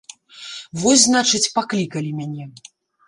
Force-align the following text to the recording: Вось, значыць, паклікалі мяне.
Вось, 0.83 1.03
значыць, 1.09 1.51
паклікалі 1.59 2.17
мяне. 2.23 2.45